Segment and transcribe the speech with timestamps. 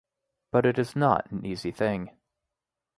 [0.51, 2.09] But it is not an easy thing.